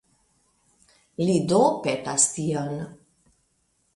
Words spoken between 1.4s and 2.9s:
do petas tion.